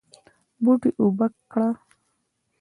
بوټي 0.63 0.89
اوبه 1.01 1.27
کړه 1.51 1.69